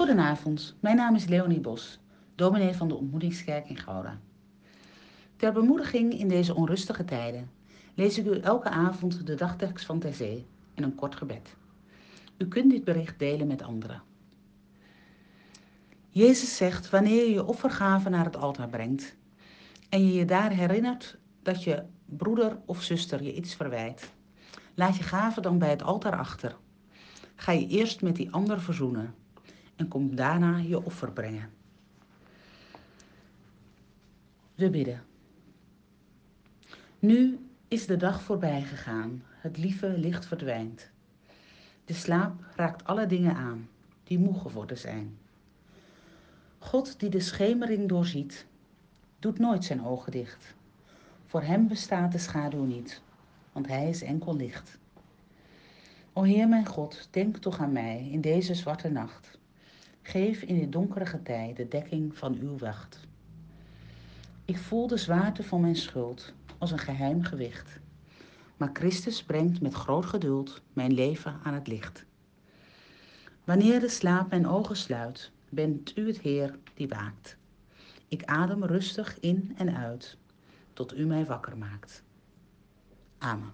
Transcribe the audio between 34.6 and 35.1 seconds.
bidden.